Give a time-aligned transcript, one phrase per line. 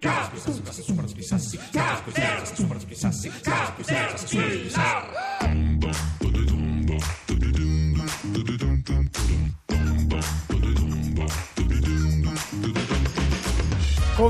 [0.00, 1.69] Quizás, quizás, quizás,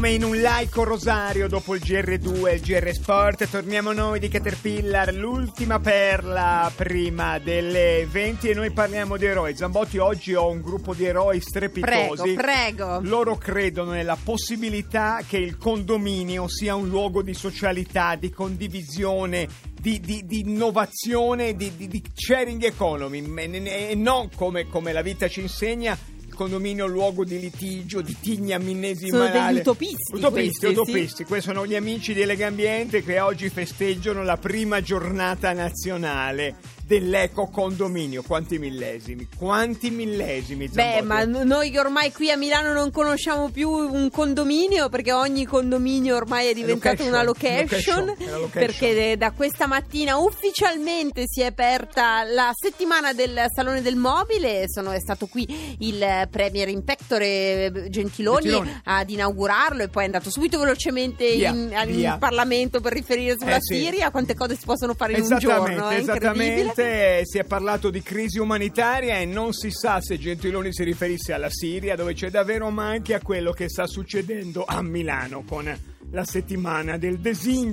[0.00, 4.28] Come in un laico rosario dopo il GR2 e il GR Sport, torniamo noi di
[4.28, 9.54] Caterpillar, l'ultima perla prima delle 20 e noi parliamo di eroi.
[9.54, 12.32] Zambotti, oggi ho un gruppo di eroi strepitosi.
[12.32, 13.00] Prego, prego.
[13.02, 19.48] Loro credono nella possibilità che il condominio sia un luogo di socialità, di condivisione,
[19.78, 23.22] di, di- di innovazione, di, di- di sharing economy
[23.66, 25.94] e non come, come la vita ci insegna.
[26.40, 29.52] Condominio luogo di litigio, di tigna Sono millesimanale.
[29.52, 30.72] degli utopisti Utopisti, questi, sì.
[30.72, 31.24] utopisti.
[31.24, 38.24] Questi sono gli amici di Legambiente che oggi festeggiano la prima giornata nazionale dell'eco condominio.
[38.26, 39.28] Quanti millesimi?
[39.38, 40.66] Quanti millesimi?
[40.66, 41.06] Beh, Zambotti?
[41.06, 46.48] ma noi ormai qui a Milano non conosciamo più un condominio perché ogni condominio ormai
[46.48, 48.06] è diventato Location, una location, location,
[48.40, 48.50] location.
[48.50, 54.90] perché da questa mattina ufficialmente si è aperta la settimana del Salone del Mobile, Sono,
[54.90, 55.46] è stato qui
[55.78, 58.80] il Premier Inspectore Gentiloni, Gentiloni.
[58.82, 62.16] ad inaugurarlo e poi è andato subito velocemente Via, in, in via.
[62.18, 63.74] Parlamento per riferire sulla Eh, sì.
[63.76, 66.72] Siria, quante cose si possono fare in un giorno, è incredibile.
[66.80, 67.26] Esattamente.
[67.26, 71.50] Si è parlato di crisi umanitaria e non si sa se Gentiloni si riferisse alla
[71.50, 76.24] Siria, dove c'è davvero, ma anche a quello che sta succedendo a Milano con la
[76.24, 77.68] settimana del design.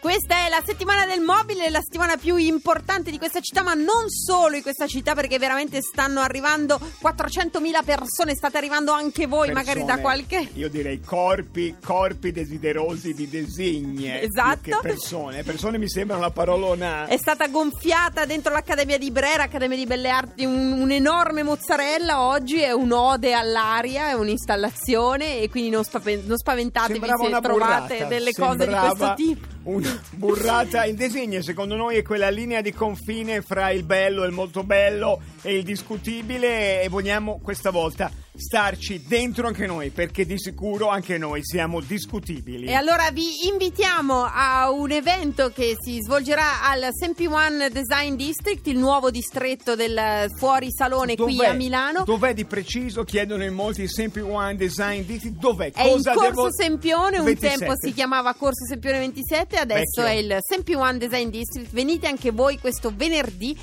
[0.00, 4.08] Questa è la settimana del mobile, la settimana più importante di questa città, ma non
[4.08, 9.80] solo in questa città, perché veramente stanno arrivando 400.000 persone, state arrivando anche voi, magari
[9.84, 10.48] da Persone, qualche...
[10.54, 14.04] Io direi corpi, corpi desiderosi di design.
[14.04, 14.80] Esatto.
[14.82, 15.42] Persone.
[15.44, 17.06] Persone mi sembra una parolona.
[17.06, 22.22] È stata gonfiata dentro l'Accademia di Brera, Accademia di Belle Arti, un- un'enorme mozzarella.
[22.22, 27.40] Oggi è un'ode all'aria, è un'installazione e quindi non, spaven- non spaventatevi Sembrava se una
[27.62, 29.46] trovate burrata, delle cose di questo tipo.
[29.62, 30.84] Una burrata.
[30.84, 35.20] Il disegno, secondo noi, è quella linea di confine fra il bello, il molto bello
[35.42, 36.82] e il discutibile.
[36.82, 42.66] E vogliamo questa volta starci dentro anche noi, perché di sicuro anche noi siamo discutibili.
[42.66, 48.66] E allora vi invitiamo a un evento che si svolgerà al Sempi One Design District,
[48.68, 51.48] il nuovo distretto del fuori salone qui Dov'è?
[51.48, 52.04] a Milano.
[52.04, 53.04] Dov'è di preciso?
[53.04, 55.36] Chiedono in molti Sempre One Design District.
[55.36, 55.72] Dov'è?
[55.72, 56.52] È Cosa Corso devo...
[56.52, 57.58] Sempione, un 27.
[57.58, 60.04] tempo si chiamava Corso Sempione 27, adesso Vecchio.
[60.04, 61.70] è il Sempi One Design District.
[61.70, 63.56] Venite anche voi questo venerdì.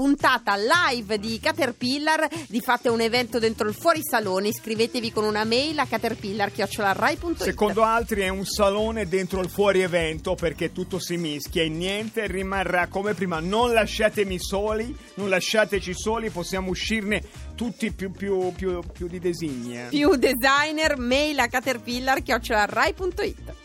[0.00, 4.48] Puntata live di Caterpillar, di fate un evento dentro il fuorisalone.
[4.48, 7.42] Iscrivetevi con una mail a caterpillar.rai.it.
[7.42, 12.26] Secondo altri è un salone dentro il fuori evento perché tutto si mischia e niente
[12.28, 13.40] rimarrà come prima.
[13.40, 17.22] Non lasciatemi soli, non lasciateci soli, possiamo uscirne
[17.54, 19.78] tutti più, più, più, più di designi.
[19.78, 19.88] eh.
[19.90, 23.59] più designer, mail a caterpillar.rai.it.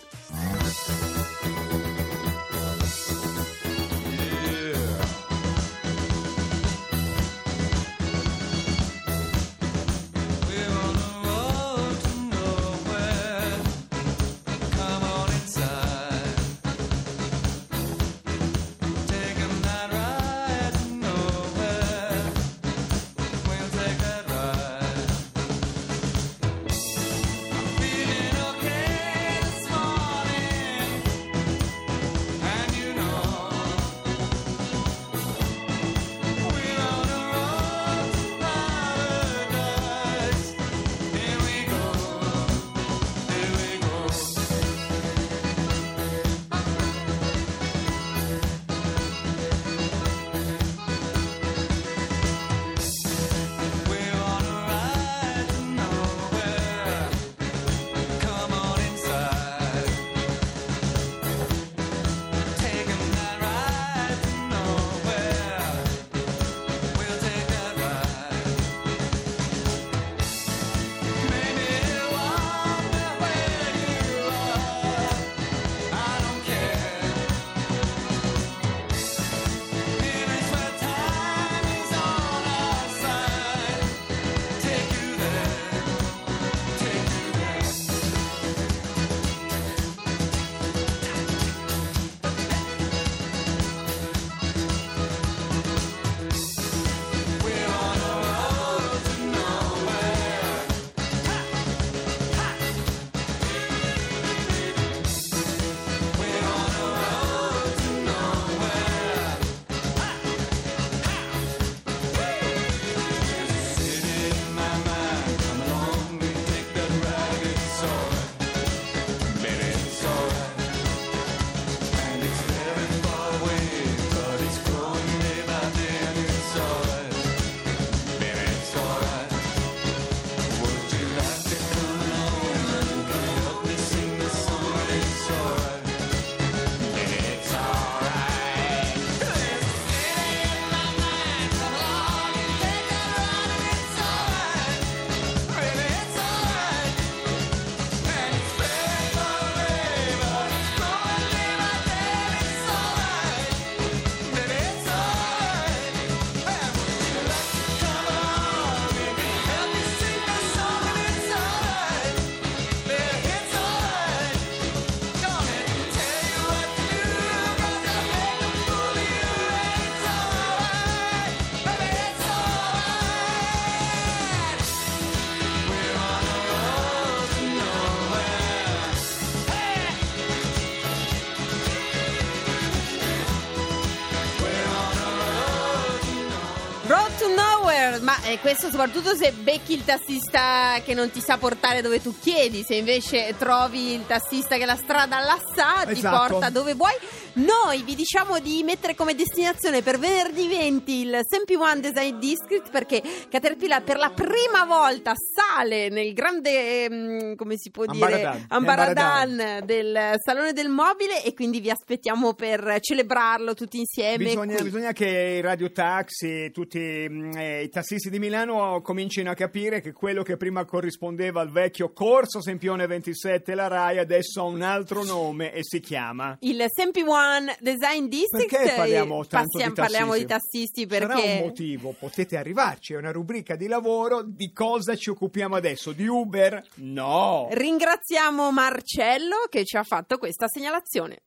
[188.27, 192.63] Eh, questo soprattutto se becchi il tassista che non ti sa portare dove tu chiedi,
[192.63, 196.17] se invece trovi il tassista che la strada la sa, ti Esatto.
[196.33, 196.93] porta dove vuoi.
[197.35, 202.69] Noi vi diciamo di mettere come destinazione per venerdì 20 il Sempi One Design District
[202.71, 208.45] perché Caterpillar per la prima volta sale nel grande, ehm, come si può dire, Ambaradan.
[208.47, 214.23] ambaradan del Salone del Mobile e quindi vi aspettiamo per celebrarlo tutti insieme.
[214.23, 219.81] Bisogna, bisogna che i radiotaxi, tutti mm, eh, i tassisti di Milano comincino a capire
[219.81, 224.61] che quello che prima corrispondeva al vecchio Corso Sempione 27 la RAI adesso ha un
[224.61, 226.37] altro nome e si chiama...
[226.39, 227.23] Il Sempi One
[227.59, 229.81] Design District Perché parliamo tanto passiamo- di tassisti?
[229.81, 234.51] parliamo di tassisti Sarà un perché motivo, potete arrivarci, è una rubrica di lavoro, di
[234.51, 235.91] cosa ci occupiamo adesso?
[235.91, 236.63] Di Uber?
[236.75, 237.47] No!
[237.51, 241.17] ringraziamo Marcello che ci ha fatto questa segnalazione.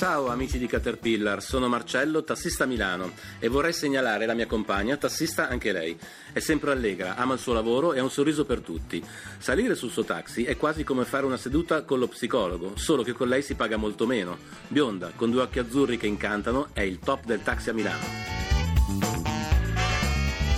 [0.00, 4.96] Ciao amici di Caterpillar, sono Marcello, tassista a Milano e vorrei segnalare la mia compagna,
[4.96, 5.94] tassista anche lei.
[6.32, 9.04] È sempre allegra, ama il suo lavoro e ha un sorriso per tutti.
[9.36, 13.12] Salire sul suo taxi è quasi come fare una seduta con lo psicologo, solo che
[13.12, 14.38] con lei si paga molto meno.
[14.68, 18.39] Bionda, con due occhi azzurri che incantano, è il top del taxi a Milano.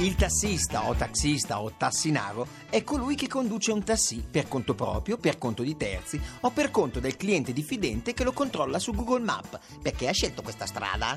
[0.02, 5.16] Il tassista o taxista o tassinaro è colui che conduce un taxi per conto proprio,
[5.16, 9.22] per conto di terzi o per conto del cliente diffidente che lo controlla su Google
[9.22, 9.60] Map.
[9.80, 11.16] Perché ha scelto questa strada?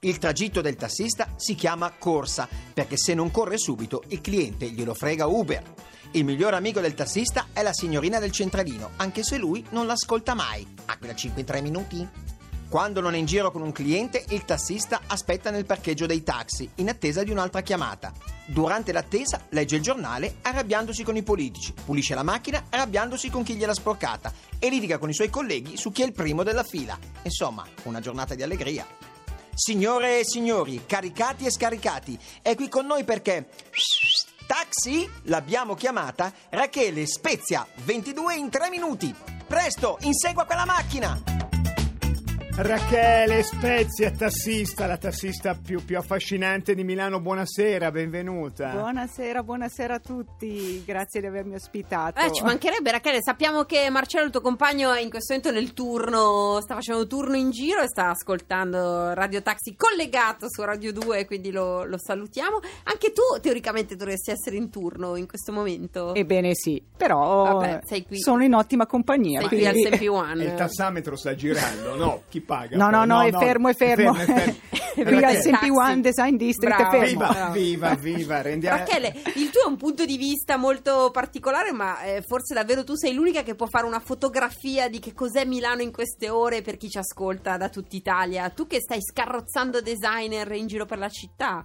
[0.00, 4.92] Il tragitto del tassista si chiama corsa perché se non corre subito il cliente glielo
[4.92, 5.62] frega Uber.
[6.10, 10.34] Il migliore amico del tassista è la signorina del centralino, anche se lui non l'ascolta
[10.34, 10.74] mai.
[10.84, 12.25] Ha quella 5 in 3 minuti?
[12.68, 16.68] Quando non è in giro con un cliente, il tassista aspetta nel parcheggio dei taxi,
[16.76, 18.12] in attesa di un'altra chiamata.
[18.44, 23.54] Durante l'attesa legge il giornale arrabbiandosi con i politici, pulisce la macchina arrabbiandosi con chi
[23.54, 26.98] gliel'ha sporcata e litiga con i suoi colleghi su chi è il primo della fila.
[27.22, 28.84] Insomma, una giornata di allegria.
[29.54, 33.48] Signore e signori, caricati e scaricati, è qui con noi perché...
[34.46, 35.08] Taxi?
[35.24, 39.14] L'abbiamo chiamata Rachele Spezia, 22 in 3 minuti.
[39.46, 41.45] Presto, insegua quella macchina!
[42.58, 48.70] Rachele Spezia, tassista, la tassista più, più affascinante di Milano, buonasera, benvenuta.
[48.70, 52.18] Buonasera, buonasera a tutti, grazie di avermi ospitato.
[52.18, 55.74] Eh, ci mancherebbe Rachele, sappiamo che Marcello, il tuo compagno, è in questo momento nel
[55.74, 61.26] turno, sta facendo turno in giro e sta ascoltando Radio Taxi collegato su Radio 2,
[61.26, 62.60] quindi lo, lo salutiamo.
[62.84, 66.14] Anche tu teoricamente dovresti essere in turno in questo momento.
[66.14, 68.18] Ebbene sì, però Vabbè, sei qui.
[68.18, 69.40] sono in ottima compagnia.
[69.40, 70.42] Sei qui quindi- al Sempi One.
[70.42, 72.22] E il tassametro sta girando, no?
[72.30, 72.76] Chi paga?
[72.76, 74.14] No, no, no, è fermo, è fermo.
[74.14, 74.54] è fermo.
[74.96, 75.04] È
[75.42, 75.68] Sempi Taxi.
[75.68, 76.96] One Design District, Bravo.
[76.96, 77.26] è fermo.
[77.26, 78.78] Viva, viva, viva, rendiamo...
[78.78, 82.94] Rachele, il tuo è un punto di vista molto particolare, ma eh, forse davvero tu
[82.94, 86.78] sei l'unica che può fare una fotografia di che cos'è Milano in queste ore per
[86.78, 88.48] chi ci ascolta da tutta Italia.
[88.48, 91.62] Tu che stai scarrozzando designer in giro per la città.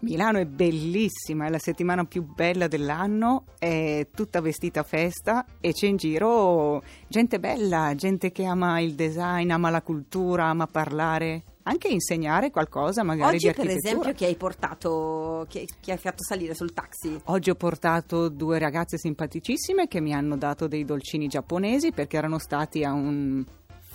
[0.00, 5.72] Milano è bellissima, è la settimana più bella dell'anno, è tutta vestita a festa e
[5.72, 11.42] c'è in giro gente bella, gente che ama il design, ama la cultura, ama parlare,
[11.64, 16.72] anche insegnare qualcosa magari Oggi, per esempio, chi hai portato, chi hai fatto salire sul
[16.72, 17.20] taxi?
[17.24, 22.38] Oggi ho portato due ragazze simpaticissime che mi hanno dato dei dolcini giapponesi perché erano
[22.38, 23.44] stati a un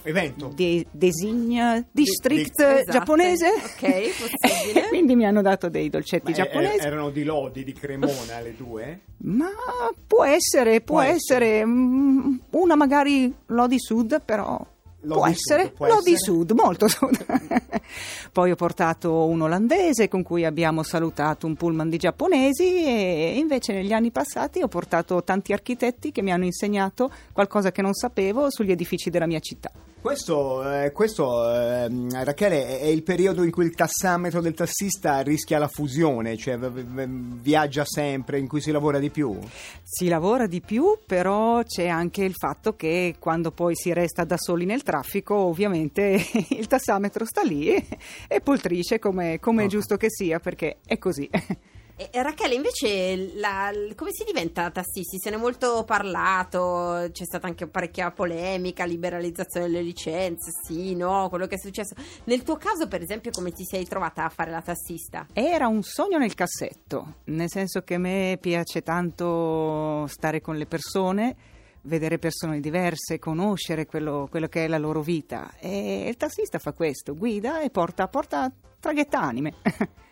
[0.06, 0.52] Evento.
[0.56, 2.92] de- design district Esatto.
[2.92, 3.48] giapponese.
[3.48, 3.80] Ok,
[4.40, 4.88] possibile.
[4.90, 6.86] Quindi mi hanno dato dei dolcetti Ma eh, giapponesi.
[6.86, 9.00] erano di Lodi, di Cremona le due?
[9.24, 9.50] Ma
[10.08, 11.66] può essere, può, Può essere.
[11.66, 14.64] mm, Una magari Lodi Sud, però.
[15.02, 16.18] Lodi può Sud, essere può Lodi essere.
[16.38, 17.26] Sud, molto Sud.
[18.32, 23.74] Poi ho portato un olandese con cui abbiamo salutato un pullman di giapponesi e invece
[23.74, 28.50] negli anni passati ho portato tanti architetti che mi hanno insegnato qualcosa che non sapevo
[28.50, 29.72] sugli edifici della mia città.
[30.06, 35.22] Questo, eh, questo ehm, Rachele, è- è il periodo in cui il tassametro del tassista
[35.22, 39.36] rischia la fusione, cioè v- v- viaggia sempre, in cui si lavora di più?
[39.82, 44.38] Si lavora di più, però c'è anche il fatto che quando poi si resta da
[44.38, 47.84] soli nel traffico, ovviamente il tassametro sta lì e,
[48.28, 49.70] e poltrisce come, come è Oh.
[49.70, 51.28] giusto che sia, perché è così.
[51.98, 55.18] E, Rachele, invece, la- come si diventa tassisti?
[55.18, 61.30] Se ne è molto parlato, c'è stata anche parecchia polemica, liberalizzazione delle licenze, sì, no,
[61.30, 61.96] quello che è successo.
[62.26, 65.28] Nel tuo caso, per esempio, come ti sei trovata a fare la tassista?
[65.32, 70.66] Era un sogno nel cassetto, nel senso che a me piace tanto stare con le
[70.66, 71.36] persone,
[71.86, 75.52] vedere persone diverse, conoscere quello, quello che è la loro vita.
[75.60, 79.54] E il tassista fa questo, guida e porta, porta traghetto anime.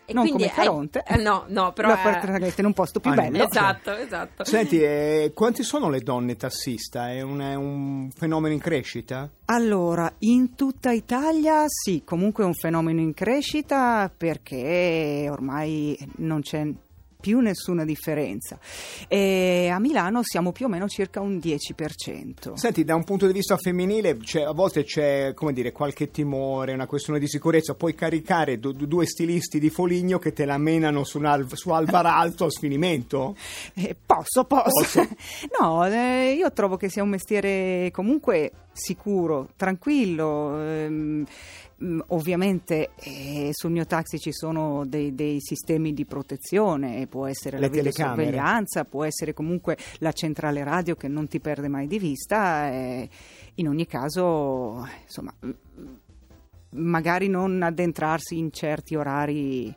[0.06, 1.02] E non quindi come hai- Caronte.
[1.06, 3.30] eh, no, no, però è- porta traghetto in un posto più Anime.
[3.30, 3.44] bello.
[3.44, 4.44] Esatto, esatto.
[4.44, 7.10] Senti, eh, quanti sono le donne tassista?
[7.10, 9.30] È un, è un fenomeno in crescita?
[9.46, 16.68] Allora, in tutta Italia sì, comunque è un fenomeno in crescita perché ormai non c'è
[17.24, 18.58] più nessuna differenza.
[19.08, 22.52] E a Milano siamo più o meno circa un 10%.
[22.52, 26.86] Senti, da un punto di vista femminile, a volte c'è, come dire, qualche timore, una
[26.86, 27.72] questione di sicurezza.
[27.76, 32.04] Puoi caricare du- due stilisti di Foligno che te la menano su, al- su Alvar
[32.04, 33.34] Alto a sfinimento?
[33.72, 34.68] Eh, posso, posso.
[34.70, 35.08] Posso?
[35.58, 40.60] no, eh, io trovo che sia un mestiere comunque sicuro, tranquillo.
[40.60, 41.24] ehm,
[42.08, 47.66] ovviamente eh, sul mio taxi ci sono dei, dei sistemi di protezione, può essere Le
[47.66, 52.70] la videosorveglianza, può essere comunque la centrale radio che non ti perde mai di vista.
[52.70, 53.08] eh,
[53.56, 55.50] in ogni caso, insomma, mm,
[56.70, 59.74] magari non addentrarsi in certi orari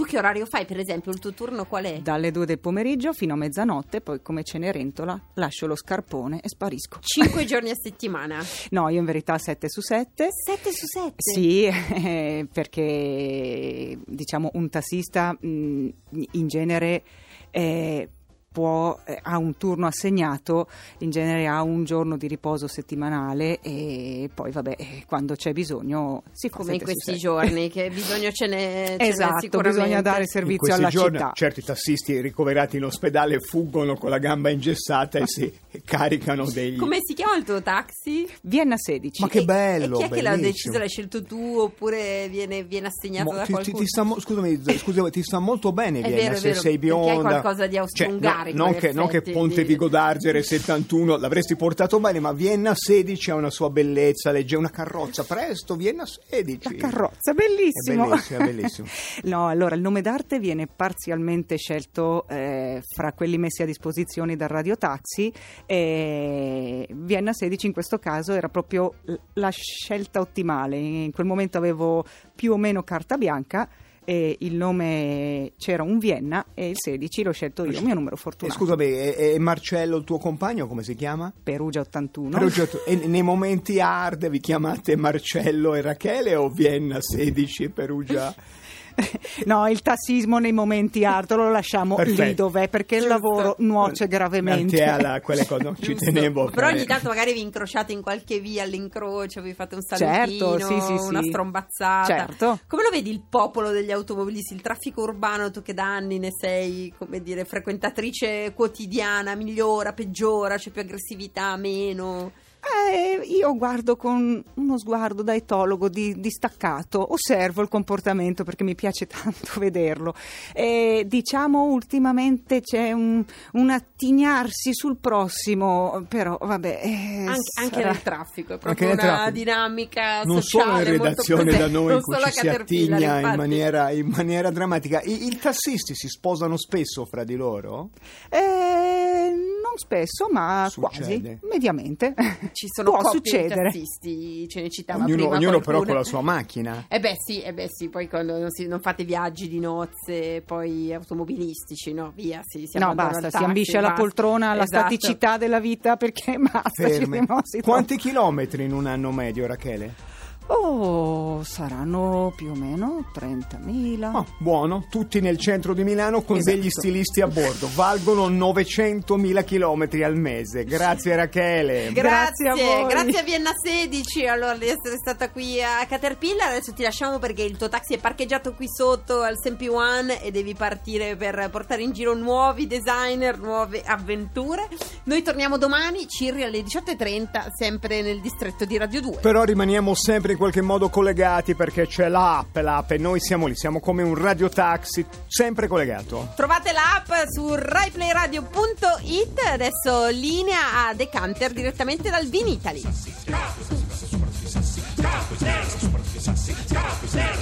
[0.00, 1.12] Tu che orario fai, per esempio?
[1.12, 1.98] Il tuo turno qual è?
[2.00, 7.00] dalle 2 del pomeriggio fino a mezzanotte, poi come Cenerentola lascio lo scarpone e sparisco.
[7.02, 8.42] Cinque giorni a settimana.
[8.70, 10.28] No, io in verità 7 su 7.
[10.30, 11.12] 7 su 7.
[11.18, 15.88] Sì, eh, perché diciamo un tassista mh,
[16.30, 17.02] in genere
[17.50, 18.08] eh,
[18.52, 20.66] può, eh, ha un turno assegnato,
[20.98, 26.24] in genere ha un giorno di riposo settimanale e poi vabbè, eh, quando c'è bisogno
[26.32, 29.78] si Come in questi giorni, che bisogno ce n'è, ce n'è Esatto, sicuramente.
[29.78, 31.30] bisogna dare servizio alla giorni città.
[31.32, 35.52] certi tassisti ricoverati in ospedale fuggono con la gamba ingessata e si
[35.84, 36.76] caricano degli...
[36.76, 38.28] Come si chiama il tuo taxi?
[38.42, 39.20] Vienna 16.
[39.22, 40.50] Ma che bello, E chi è che l'ha bellissimo.
[40.52, 40.78] deciso?
[40.78, 43.78] L'hai scelto tu oppure viene, viene assegnato Mo- da ti, qualcuno?
[43.78, 46.60] ti sta mo- scusami, scusami, ti sta molto bene È Vienna vero, è se vero,
[46.60, 49.64] sei perché hai bionda qualcosa di austro-ungarico, Cioè, no- non, che, non che effetti, Ponte
[49.64, 54.70] Vigo d'Argere 71 l'avresti portato bene ma Vienna 16 ha una sua bellezza legge una
[54.70, 58.04] carrozza presto Vienna 16 La carrozza, bellissimo.
[58.04, 58.88] È bellissimo, è bellissimo.
[59.24, 64.48] no, allora il nome d'arte viene parzialmente scelto eh, fra quelli messi a disposizione dal
[64.48, 65.32] radiotaxi
[65.66, 68.94] e Vienna 16 in questo caso era proprio
[69.34, 70.76] la scelta ottimale.
[70.76, 73.68] In quel momento avevo più o meno carta bianca
[74.02, 78.16] e il nome c'era un Vienna e il 16 l'ho scelto io, il mio numero
[78.16, 78.58] E fortunato.
[78.58, 81.32] scusami è Marcello il tuo compagno come si chiama?
[81.42, 82.30] Perugia 81.
[82.30, 87.68] Però, cioè, tu- e nei momenti hard vi chiamate Marcello e Rachele o Vienna 16
[87.70, 88.34] Perugia?
[89.44, 92.42] No, il tassismo nei momenti hard lo lasciamo lì Perfetto.
[92.44, 94.82] dov'è perché il lavoro nuoce gravemente.
[94.82, 98.64] Alla quelle cose no, ci tenevo Però ogni tanto magari vi incrociate in qualche via
[98.64, 101.28] all'incrocio, vi fate un salutino, Certo, sì, sì, una sì.
[101.28, 102.04] strombazzata.
[102.04, 102.58] Certo.
[102.66, 106.30] Come lo vedi il popolo degli automobilisti, il traffico urbano, tu che da anni ne
[106.32, 112.32] sei, come dire, frequentatrice quotidiana, migliora, peggiora, c'è più aggressività, meno?
[112.62, 118.74] Eh, io guardo con uno sguardo da etologo di- distaccato, osservo il comportamento perché mi
[118.74, 120.14] piace tanto vederlo.
[120.52, 126.80] E, diciamo ultimamente c'è un, un attignarsi sul prossimo, però vabbè.
[126.82, 129.30] eh, Anche, anche sarà- nel traffico, è Anche proprio nel una traffico.
[129.30, 132.48] dinamica non sociale solo in molto redazione da noi non in cui solo ci si
[132.48, 135.00] attigna in maniera, in maniera drammatica.
[135.02, 137.90] I, I tassisti si sposano spesso fra di loro?
[138.28, 141.20] Eh, non spesso, ma Succede.
[141.20, 142.14] quasi, mediamente.
[142.52, 143.70] Ci sono Può succedere.
[143.70, 146.86] tassisti, ce ne citava Ognuno, prima ognuno però con la sua macchina.
[146.88, 150.42] Eh beh sì, eh beh sì, poi quando non, si- non fate viaggi di nozze,
[150.44, 154.64] poi automobilistici, no, via, sì, si No, basta, il si taxi, ambisce alla poltrona, alla
[154.64, 154.80] Esatto.
[154.88, 157.22] staticità della vita perché basta, ci Ferme.
[157.24, 160.09] siamo si Quanti chilometri in un anno medio, Rachele?
[160.52, 164.10] Oh, saranno più o meno 30.000.
[164.12, 166.56] Oh, buono, tutti nel centro di Milano con Esatto.
[166.56, 167.68] degli stilisti a bordo.
[167.72, 170.64] Valgono 900.000 chilometri al mese.
[170.64, 171.92] Grazie Rachele.
[171.92, 172.88] Grazie, Grazie a voi.
[172.88, 176.48] grazie a Vienna 16 allora di essere stata qui a Caterpillar.
[176.48, 180.32] Adesso ti lasciamo perché il tuo taxi è parcheggiato qui sotto al Sempi One e
[180.32, 184.66] devi partire per portare in giro nuovi designer, nuove avventure.
[185.04, 189.18] Noi torniamo domani, Cirri alle 18.30, sempre nel distretto di Radio 2.
[189.20, 193.54] Però rimaniamo sempre in qualche modo collegati perché c'è l'app, l'app e noi siamo lì,
[193.54, 196.32] siamo come un radiotaxi sempre collegato.
[196.34, 199.38] Trovate l'app su raiplayradio.it.
[199.52, 202.80] Adesso linea a Decanter direttamente dal Vinitali.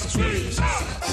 [0.08, 1.07] Squeeze.